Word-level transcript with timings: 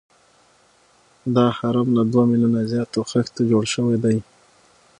دا 1.35 1.45
هرم 1.57 1.87
له 1.97 2.03
دوه 2.11 2.23
میلیونه 2.31 2.61
زیاتو 2.71 2.99
خښتو 3.09 3.41
جوړ 3.51 3.63
شوی 3.73 3.97
دی. 4.03 4.17